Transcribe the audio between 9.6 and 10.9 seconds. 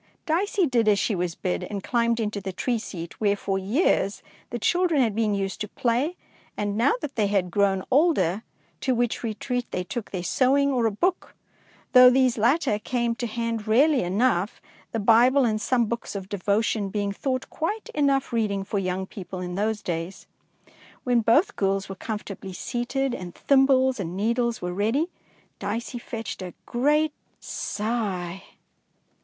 they took their sewing or